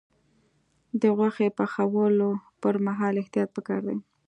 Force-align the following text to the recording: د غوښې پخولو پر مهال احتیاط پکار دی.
د 1.01 1.03
غوښې 1.17 1.47
پخولو 1.57 2.29
پر 2.61 2.75
مهال 2.85 3.13
احتیاط 3.19 3.49
پکار 3.55 3.81
دی. 3.87 3.97